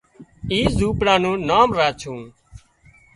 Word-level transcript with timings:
اي 0.51 0.59
زونپڙا 0.77 1.15
نُون 1.21 1.37
نام 1.49 1.69
راڇُون 1.77 2.21